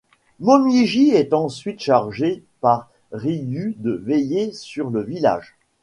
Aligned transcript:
Momiji 0.39 1.11
est 1.11 1.31
ensuite 1.31 1.79
chargée 1.79 2.43
par 2.59 2.89
Ryu 3.11 3.75
de 3.77 3.91
veiller 3.91 4.51
sur 4.51 4.89
le 4.89 5.03
village. 5.03 5.55